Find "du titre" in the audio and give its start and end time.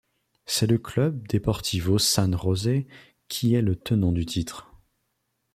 4.11-4.73